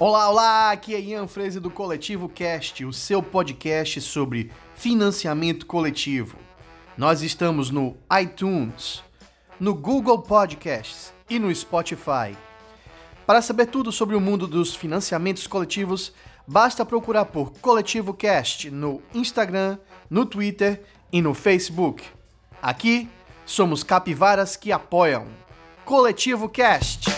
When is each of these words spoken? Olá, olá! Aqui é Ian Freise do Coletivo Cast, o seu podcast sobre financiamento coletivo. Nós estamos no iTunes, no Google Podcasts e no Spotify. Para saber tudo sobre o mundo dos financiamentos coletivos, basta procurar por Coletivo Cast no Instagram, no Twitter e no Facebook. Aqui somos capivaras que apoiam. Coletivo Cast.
Olá, 0.00 0.28
olá! 0.28 0.70
Aqui 0.70 0.94
é 0.94 1.00
Ian 1.00 1.26
Freise 1.26 1.58
do 1.58 1.72
Coletivo 1.72 2.28
Cast, 2.28 2.84
o 2.84 2.92
seu 2.92 3.20
podcast 3.20 4.00
sobre 4.00 4.52
financiamento 4.76 5.66
coletivo. 5.66 6.38
Nós 6.96 7.20
estamos 7.20 7.72
no 7.72 7.96
iTunes, 8.22 9.02
no 9.58 9.74
Google 9.74 10.22
Podcasts 10.22 11.12
e 11.28 11.40
no 11.40 11.52
Spotify. 11.52 12.36
Para 13.26 13.42
saber 13.42 13.66
tudo 13.66 13.90
sobre 13.90 14.14
o 14.14 14.20
mundo 14.20 14.46
dos 14.46 14.72
financiamentos 14.72 15.48
coletivos, 15.48 16.12
basta 16.46 16.86
procurar 16.86 17.24
por 17.24 17.50
Coletivo 17.54 18.14
Cast 18.14 18.70
no 18.70 19.02
Instagram, 19.12 19.78
no 20.08 20.24
Twitter 20.24 20.80
e 21.10 21.20
no 21.20 21.34
Facebook. 21.34 22.04
Aqui 22.62 23.08
somos 23.44 23.82
capivaras 23.82 24.54
que 24.54 24.70
apoiam. 24.70 25.26
Coletivo 25.84 26.48
Cast. 26.48 27.10